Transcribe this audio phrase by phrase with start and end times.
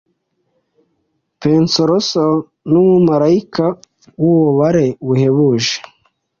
[1.41, 2.23] penseroso
[2.71, 3.65] numumarayika
[4.21, 5.73] wububabare buhebuje